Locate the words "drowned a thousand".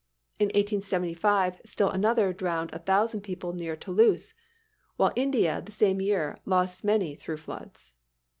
2.33-3.21